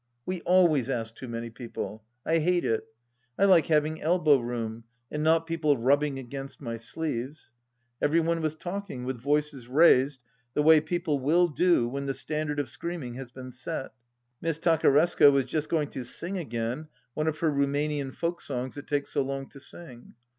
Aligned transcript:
We 0.25 0.41
always 0.47 0.89
ask 0.89 1.13
too 1.13 1.27
many 1.27 1.51
people. 1.51 2.03
I 2.25 2.39
hate 2.39 2.65
it. 2.65 2.87
I 3.37 3.45
like 3.45 3.67
having 3.67 4.01
elbow 4.01 4.39
room, 4.39 4.85
and 5.11 5.21
not 5.21 5.45
people 5.45 5.77
rubbing 5.77 6.17
against 6.17 6.59
my 6.59 6.77
sleeves. 6.77 7.51
Every 8.01 8.19
one 8.19 8.41
was 8.41 8.55
talking, 8.55 9.03
with 9.05 9.21
voices 9.21 9.67
raised 9.67 10.23
the 10.55 10.63
way 10.63 10.81
people 10.81 11.19
will 11.19 11.47
do 11.49 11.87
when 11.87 12.07
the 12.07 12.15
standard 12.15 12.59
of 12.59 12.67
screaming 12.67 13.13
has 13.13 13.29
been 13.29 13.51
set. 13.51 13.91
Miss 14.41 14.57
Takaresco 14.57 15.29
was 15.31 15.45
just 15.45 15.69
going 15.69 15.89
to 15.89 16.03
sing 16.03 16.35
again, 16.35 16.87
one 17.13 17.27
of 17.27 17.37
her 17.37 17.51
Rumanian 17.51 18.11
folk 18.11 18.41
songs 18.41 18.73
that 18.73 18.87
take 18.87 19.05
so 19.05 19.21
long 19.21 19.49
to 19.49 19.59
sihg. 19.59 20.13